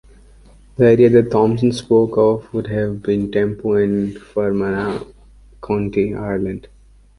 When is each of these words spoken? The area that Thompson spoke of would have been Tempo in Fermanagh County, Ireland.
The 0.77 0.85
area 0.85 1.09
that 1.11 1.29
Thompson 1.29 1.71
spoke 1.71 2.17
of 2.17 2.51
would 2.55 2.65
have 2.65 3.03
been 3.03 3.31
Tempo 3.31 3.73
in 3.75 4.13
Fermanagh 4.13 5.05
County, 5.61 6.15
Ireland. 6.15 6.67